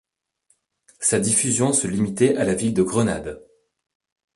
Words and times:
Sa 0.99 1.19
diffusion 1.19 1.73
se 1.73 1.85
limitait 1.85 2.35
à 2.35 2.43
la 2.43 2.55
ville 2.55 2.73
de 2.73 2.81
Grenade. 2.81 3.39